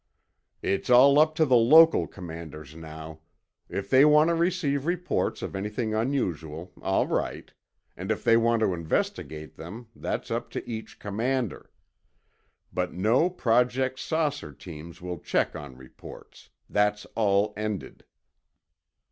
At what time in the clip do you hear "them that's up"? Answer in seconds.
9.57-10.49